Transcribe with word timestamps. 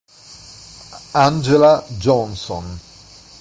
Angela 1.13 1.85
Johnson 2.01 2.65